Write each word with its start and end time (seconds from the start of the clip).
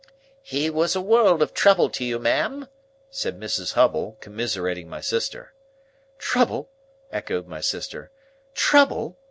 "He 0.41 0.67
was 0.71 0.95
a 0.95 0.99
world 1.01 1.43
of 1.43 1.53
trouble 1.53 1.87
to 1.91 2.03
you, 2.03 2.17
ma'am," 2.17 2.67
said 3.11 3.39
Mrs. 3.39 3.73
Hubble, 3.73 4.17
commiserating 4.19 4.89
my 4.89 4.99
sister. 4.99 5.53
"Trouble?" 6.17 6.71
echoed 7.11 7.45
my 7.47 7.61
sister; 7.61 8.09
"trouble?" 8.55 9.19